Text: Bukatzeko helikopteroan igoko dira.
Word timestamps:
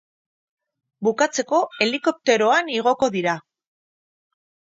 Bukatzeko 1.07 1.59
helikopteroan 1.83 2.73
igoko 2.79 3.11
dira. 3.19 3.37